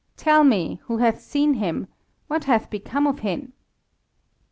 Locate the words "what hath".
2.25-2.71